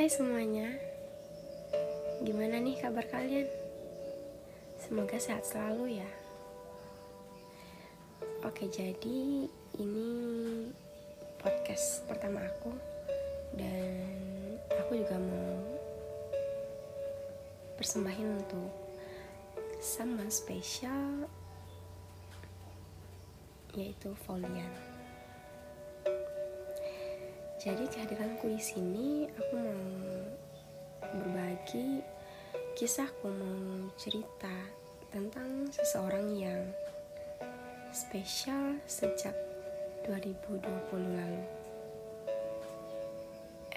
Hai 0.00 0.08
semuanya, 0.08 0.64
gimana 2.24 2.56
nih 2.56 2.80
kabar 2.80 3.04
kalian? 3.04 3.44
Semoga 4.80 5.20
sehat 5.20 5.44
selalu 5.44 6.00
ya. 6.00 6.10
Oke, 8.40 8.64
jadi 8.72 9.44
ini 9.76 10.08
podcast 11.36 12.08
pertama 12.08 12.40
aku, 12.40 12.72
dan 13.60 13.92
aku 14.72 15.04
juga 15.04 15.20
mau 15.20 15.68
persembahin 17.76 18.40
untuk 18.40 18.72
someone 19.84 20.32
special, 20.32 21.28
yaitu 23.76 24.16
Folian. 24.24 24.89
Jadi 27.60 27.84
kehadiranku 27.92 28.48
di 28.48 28.56
sini 28.56 29.28
aku 29.36 29.52
mau 29.60 29.84
berbagi 31.12 32.00
kisahku 32.72 33.28
mau 33.28 33.84
cerita 34.00 34.64
tentang 35.12 35.68
seseorang 35.68 36.40
yang 36.40 36.72
spesial 37.92 38.80
sejak 38.88 39.36
2020 40.08 40.56
lalu. 41.12 41.44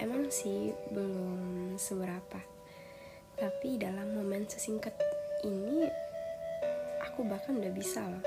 Emang 0.00 0.32
sih 0.32 0.72
belum 0.88 1.76
seberapa. 1.76 2.40
Tapi 3.36 3.76
dalam 3.76 4.16
momen 4.16 4.48
sesingkat 4.48 4.96
ini 5.44 5.84
aku 7.04 7.20
bahkan 7.28 7.60
udah 7.60 7.72
bisa 7.76 8.00
loh 8.00 8.24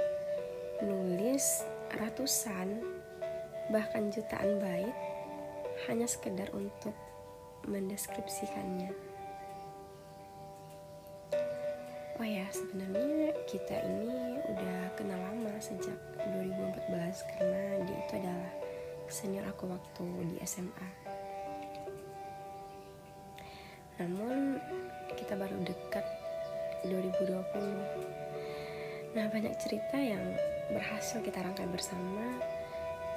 nulis 0.85 1.65
ratusan 1.97 2.77
bahkan 3.73 4.13
jutaan 4.13 4.61
bait 4.61 5.16
hanya 5.85 6.09
sekedar 6.09 6.49
untuk 6.57 6.97
mendeskripsikannya. 7.69 8.89
Oh 12.17 12.25
ya, 12.25 12.49
sebenarnya 12.49 13.29
kita 13.45 13.77
ini 13.85 14.41
udah 14.49 14.89
kenal 14.97 15.21
lama 15.21 15.53
sejak 15.61 15.93
2014 16.25 17.29
karena 17.37 17.85
dia 17.85 17.97
itu 18.01 18.13
adalah 18.17 18.51
senior 19.05 19.45
aku 19.45 19.69
waktu 19.69 20.33
di 20.33 20.41
SMA. 20.41 20.89
Namun 24.01 24.57
kita 25.13 25.37
baru 25.37 25.61
dekat 25.61 26.05
2020. 26.89 29.13
Nah, 29.13 29.25
banyak 29.29 29.53
cerita 29.61 29.97
yang 29.97 30.21
berhasil 30.73 31.21
kita 31.21 31.41
rangkai 31.41 31.69
bersama 31.69 32.41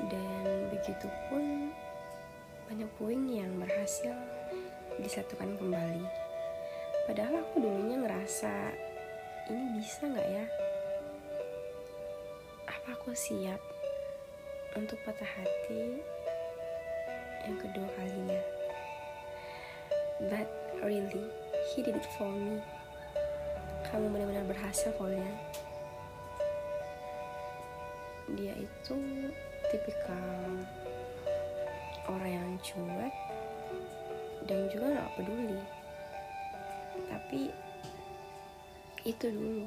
dan 0.09 0.71
begitu 0.73 1.09
pun 1.29 1.70
banyak 2.71 2.87
puing 3.03 3.27
yang 3.27 3.51
berhasil 3.59 4.15
disatukan 5.03 5.59
kembali. 5.59 6.07
Padahal 7.03 7.43
aku 7.43 7.59
dulunya 7.59 7.99
ngerasa 7.99 8.71
ini 9.51 9.83
bisa 9.83 10.07
nggak 10.07 10.29
ya? 10.31 10.47
Apa 12.71 12.95
aku 12.95 13.11
siap 13.11 13.59
untuk 14.79 15.03
patah 15.03 15.27
hati 15.27 15.99
yang 17.43 17.59
kedua 17.59 17.91
kalinya? 17.99 18.39
But 20.31 20.47
really, 20.87 21.27
he 21.75 21.83
did 21.83 21.99
it 21.99 22.07
for 22.15 22.31
me. 22.31 22.63
Kamu 23.91 24.15
benar-benar 24.15 24.47
berhasil, 24.47 24.95
Polian. 24.95 25.35
Dia 28.39 28.55
itu 28.55 28.97
tipikal 29.75 30.63
orang 32.09 32.33
yang 32.33 32.51
cuek 32.63 33.15
dan 34.49 34.61
juga 34.73 34.87
gak 34.97 35.13
peduli. 35.19 35.61
Tapi 37.11 37.41
itu 39.05 39.27
dulu. 39.29 39.67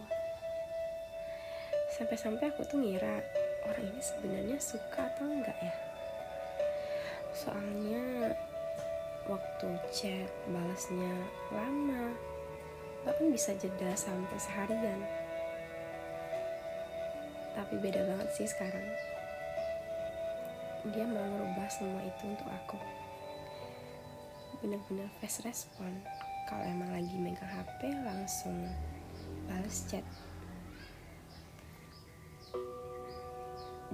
Sampai-sampai 1.93 2.49
aku 2.49 2.65
tuh 2.65 2.81
ngira 2.81 3.21
orang 3.69 3.85
ini 3.93 4.01
sebenarnya 4.01 4.57
suka 4.57 5.13
atau 5.13 5.29
enggak 5.29 5.57
ya? 5.61 5.75
Soalnya 7.33 8.33
waktu 9.29 9.69
chat 9.93 10.29
balasnya 10.49 11.13
lama 11.53 12.11
bahkan 13.03 13.29
bisa 13.29 13.53
jeda 13.61 13.93
sampai 13.93 14.37
seharian. 14.41 15.01
Tapi 17.53 17.77
beda 17.77 18.01
banget 18.09 18.29
sih 18.33 18.49
sekarang 18.49 19.12
dia 20.91 21.07
mau 21.07 21.23
merubah 21.23 21.69
semua 21.71 22.03
itu 22.03 22.23
untuk 22.27 22.49
aku. 22.51 22.75
Bener-bener 24.59 25.07
fast 25.23 25.47
respon. 25.47 26.03
Kalau 26.51 26.63
emang 26.67 26.91
lagi 26.91 27.15
megang 27.15 27.47
HP 27.47 27.95
langsung 28.03 28.67
balas 29.47 29.87
chat. 29.87 30.03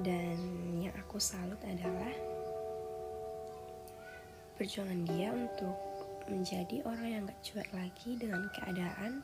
Dan 0.02 0.38
yang 0.82 0.96
aku 0.98 1.22
salut 1.22 1.60
adalah 1.62 2.10
perjuangan 4.58 5.06
dia 5.06 5.30
untuk 5.30 5.78
menjadi 6.26 6.82
orang 6.86 7.08
yang 7.10 7.22
gak 7.30 7.42
cuek 7.42 7.70
lagi 7.74 8.18
dengan 8.18 8.50
keadaan 8.54 9.22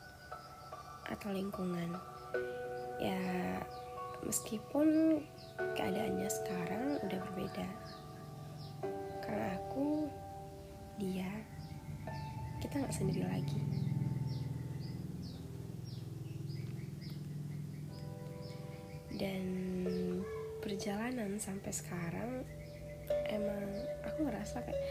atau 1.06 1.30
lingkungan. 1.30 1.90
Ya 2.98 3.20
meskipun 4.24 5.20
keadaannya 5.76 6.28
sekarang 6.30 6.84
udah 7.04 7.20
berbeda 7.30 7.68
karena 9.26 9.58
aku 9.58 10.06
dia 10.96 11.28
kita 12.62 12.80
nggak 12.80 12.96
sendiri 12.96 13.22
lagi. 13.26 13.60
Dan 19.16 19.44
perjalanan 20.60 21.40
sampai 21.40 21.72
sekarang 21.72 22.44
emang 23.32 23.64
aku 24.04 24.28
ngerasa 24.28 24.60
kayak 24.60 24.82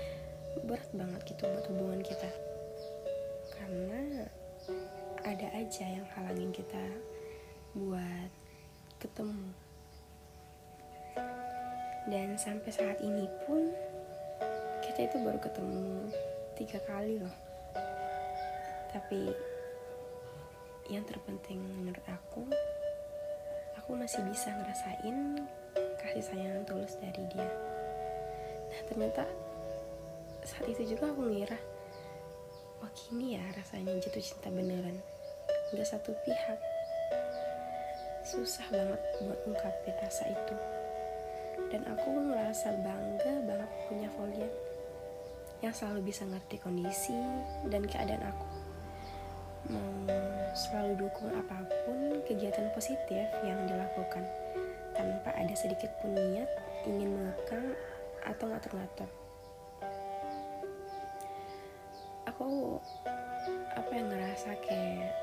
berat 0.65 0.89
banget 0.97 1.21
gitu 1.29 1.45
buat 1.45 1.65
hubungan 1.69 2.01
kita. 2.01 2.31
Karena 3.53 4.25
ada 5.25 5.47
aja 5.57 5.85
yang 5.85 6.07
halangin 6.17 6.49
kita 6.53 6.85
buat 7.77 8.31
ketemu. 8.99 9.49
Dan 12.05 12.37
sampai 12.37 12.69
saat 12.69 13.01
ini 13.01 13.25
pun 13.43 13.73
kita 14.85 15.09
itu 15.09 15.17
baru 15.25 15.41
ketemu 15.41 16.13
tiga 16.53 16.79
kali 16.85 17.17
loh. 17.17 17.37
Tapi 18.93 19.33
yang 20.93 21.01
terpenting 21.03 21.57
menurut 21.81 22.05
aku 22.05 22.45
aku 23.81 23.91
masih 23.97 24.21
bisa 24.29 24.53
ngerasain 24.53 25.41
kasih 25.97 26.23
sayang 26.23 26.61
tulus 26.69 26.93
dari 27.01 27.25
dia. 27.33 27.49
Nah 28.69 28.81
ternyata 28.85 29.23
saat 30.45 30.69
itu 30.69 30.93
juga 30.93 31.09
aku 31.09 31.25
ngira 31.25 31.57
wah 32.85 32.91
gini 32.93 33.33
ya 33.33 33.45
rasanya 33.57 33.97
jatuh 33.97 34.21
cinta 34.21 34.53
beneran. 34.53 35.01
Nggak 35.73 35.89
satu 35.89 36.13
pihak 36.21 36.74
susah 38.35 38.67
banget 38.67 38.99
buat 39.23 39.39
ungkapin 39.47 39.95
rasa 40.03 40.27
itu. 40.27 40.55
Dan 41.71 41.87
aku 41.87 42.11
merasa 42.11 42.75
bangga 42.83 43.33
banget 43.47 43.71
punya 43.87 44.11
Volian 44.19 44.51
yang 45.63 45.71
selalu 45.71 46.11
bisa 46.11 46.27
ngerti 46.27 46.59
kondisi 46.59 47.15
dan 47.71 47.87
keadaan 47.87 48.27
aku. 48.27 48.47
Mau 49.71 50.11
selalu 50.51 51.07
dukung 51.07 51.31
apa 51.31 51.63
pun 51.87 52.21
kegiatan 52.27 52.69
positif 52.75 53.25
yang 53.41 53.57
dilakukan 53.65 54.27
tanpa 54.93 55.31
ada 55.31 55.55
sedikit 55.55 55.89
pun 56.03 56.13
niat 56.13 56.47
ingin 56.85 57.15
mengekang 57.15 57.73
atau 58.27 58.45
ngatur-ngatur. 58.51 59.09
Aku 62.29 62.77
apa 63.73 63.91
yang 63.95 64.11
ngerasa 64.11 64.53
kayak 64.59 65.13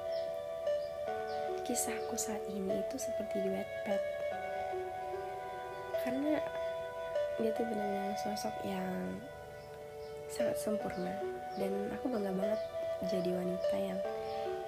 kisahku 1.63 2.19
saat 2.19 2.43
ini 2.51 2.83
itu 2.83 2.97
seperti 2.99 3.39
di 3.39 3.51
Wattpad 3.55 4.03
karena 6.03 6.43
dia 7.39 7.51
tuh 7.55 7.65
benar-benar 7.65 8.19
sosok 8.19 8.55
yang 8.67 9.19
sangat 10.27 10.59
sempurna 10.59 11.15
dan 11.55 11.71
aku 11.95 12.11
bangga 12.11 12.35
banget 12.35 12.61
jadi 13.07 13.31
wanita 13.31 13.77
yang 13.79 14.01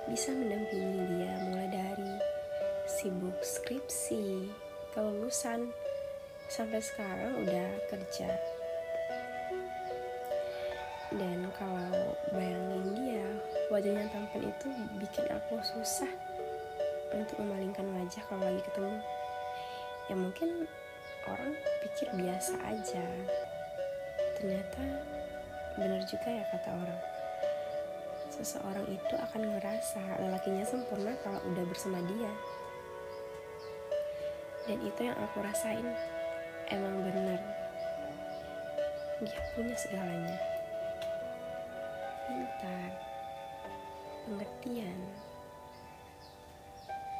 bisa 0.07 0.31
mendampingi 0.31 1.03
dia 1.19 1.35
mulai 1.51 1.69
dari 1.73 2.13
sibuk 2.85 3.41
skripsi, 3.41 4.53
kelulusan, 4.93 5.73
sampai 6.53 6.81
sekarang 6.85 7.33
udah 7.41 7.69
kerja. 7.89 8.29
Dan 11.15 11.49
kalau 11.57 12.13
bayangin 12.37 12.85
dia, 12.93 13.27
wajahnya 13.73 14.05
tampan 14.13 14.51
itu 14.51 14.69
bikin 15.01 15.25
aku 15.33 15.57
susah 15.65 16.11
untuk 17.15 17.39
memalingkan 17.41 17.87
wajah 17.95 18.23
kalau 18.27 18.43
lagi 18.43 18.63
ketemu. 18.67 18.99
Ya 20.11 20.15
mungkin 20.19 20.67
orang 21.31 21.53
pikir 21.87 22.09
biasa 22.13 22.55
aja. 22.67 23.05
Ternyata 24.37 24.83
benar 25.79 26.03
juga 26.05 26.29
ya 26.29 26.45
kata 26.53 26.71
orang. 26.75 27.01
Seseorang 28.35 28.87
itu 28.91 29.15
akan 29.15 29.43
ngerasa 29.57 30.03
lelakinya 30.19 30.67
sempurna 30.67 31.15
kalau 31.23 31.39
udah 31.55 31.65
bersama 31.71 32.03
dia. 32.05 32.33
Dan 34.67 34.83
itu 34.83 35.01
yang 35.07 35.17
aku 35.17 35.39
rasain. 35.45 35.87
Emang 36.73 37.05
bener 37.05 37.41
dia 39.23 39.41
punya 39.55 39.77
segalanya. 39.79 40.37
Pintar 42.25 42.91
pengertian 44.25 44.99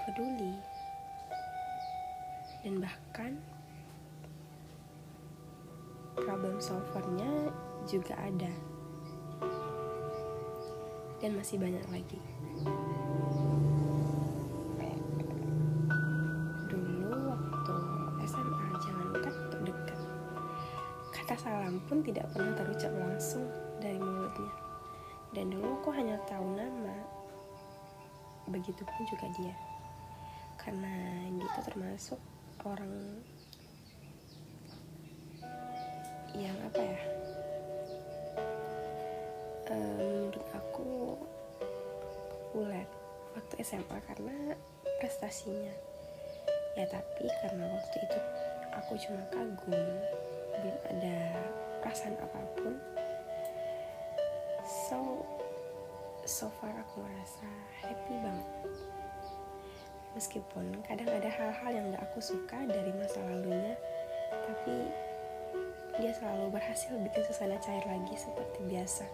peduli. 0.05 0.55
Dan 2.65 2.81
bahkan 2.81 3.33
problem 6.17 6.57
solvernya 6.61 7.53
juga 7.89 8.17
ada. 8.21 8.53
Dan 11.21 11.41
masih 11.41 11.57
banyak 11.57 11.85
lagi. 11.89 12.21
Dulu 16.69 17.09
waktu 17.33 17.77
SMA 18.29 18.67
jangankan 18.81 19.35
untuk 19.49 19.61
dekat. 19.73 20.01
Kata 21.13 21.35
salam 21.41 21.81
pun 21.89 22.05
tidak 22.05 22.29
pernah 22.33 22.53
terucap 22.53 22.93
langsung 22.97 23.49
dari 23.81 23.97
mulutnya. 23.97 24.53
Dan 25.33 25.53
dulu 25.53 25.81
aku 25.81 25.89
hanya 25.97 26.21
tahu 26.29 26.45
nama. 26.57 26.97
Begitupun 28.45 29.01
juga 29.09 29.25
dia 29.41 29.57
karena 30.65 31.29
itu 31.29 31.61
termasuk 31.69 32.21
orang 32.65 33.21
yang 36.33 36.57
apa 36.65 36.81
ya? 36.81 37.01
Uh, 39.69 39.93
menurut 40.01 40.47
aku 40.57 41.21
populer 42.33 42.89
waktu 43.37 43.55
SMA 43.61 43.99
karena 44.09 44.57
prestasinya. 45.05 45.77
Ya 46.81 46.89
tapi 46.89 47.29
karena 47.45 47.69
waktu 47.69 47.97
itu 48.01 48.19
aku 48.73 48.93
cuma 49.05 49.23
kagum 49.31 49.85
belum 50.59 50.79
ada 50.91 51.17
perasaan 51.85 52.17
apa 52.17 52.41
pun. 52.57 52.75
So 54.65 55.29
so 56.25 56.49
far 56.57 56.73
aku 56.73 57.05
merasa 57.05 57.47
happy 57.85 58.17
banget 58.17 58.49
meskipun 60.15 60.83
kadang 60.87 61.11
ada 61.11 61.29
hal-hal 61.29 61.71
yang 61.75 61.87
gak 61.95 62.07
aku 62.11 62.23
suka 62.23 62.59
dari 62.67 62.91
masa 62.95 63.19
lalunya 63.27 63.75
tapi 64.31 64.91
dia 65.99 66.11
selalu 66.11 66.51
berhasil 66.55 66.91
bikin 66.99 67.23
suasana 67.23 67.59
cair 67.63 67.85
lagi 67.87 68.15
seperti 68.19 68.67
biasa. 68.67 69.07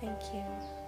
Thank 0.00 0.32
you. 0.32 0.79